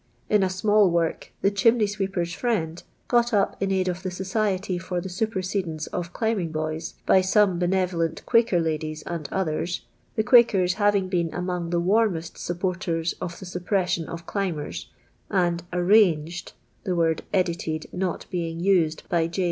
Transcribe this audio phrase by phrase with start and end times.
[0.31, 2.81] In a small work, the" Chimney Sweepers' Friend,"
[3.17, 7.59] got lip in aid of the Society f'»r the Supersedence of ('iimbing Hoys, by some
[7.59, 9.81] benevolent Quiki^r ladies and uthers
[10.15, 14.89] (the (Quakers having been v.mon ^ till' warmest supporters of the suppression of dinibcr.H),
[15.29, 16.51] and •'ar^ani^*d"
[16.83, 19.39] (the word "edited" not b"ing usedi by J.